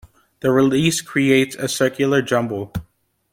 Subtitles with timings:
[0.39, 2.73] The release creates a circular jumble.